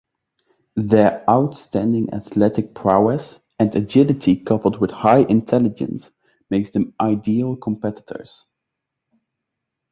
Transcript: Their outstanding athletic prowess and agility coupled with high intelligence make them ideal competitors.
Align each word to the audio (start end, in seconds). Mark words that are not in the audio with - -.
Their 0.77 1.23
outstanding 1.29 2.11
athletic 2.11 2.73
prowess 2.73 3.39
and 3.59 3.75
agility 3.75 4.35
coupled 4.35 4.81
with 4.81 4.89
high 4.89 5.19
intelligence 5.25 6.09
make 6.49 6.71
them 6.71 6.95
ideal 6.99 7.55
competitors. 7.55 8.45